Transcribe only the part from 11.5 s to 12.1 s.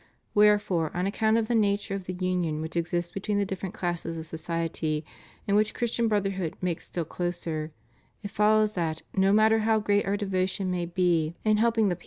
helping the 4S4 CHRISTIAN DEMOCRACY.